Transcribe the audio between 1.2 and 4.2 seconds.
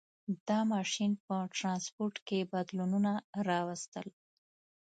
په ټرانسپورټ کې بدلونونه راوستل.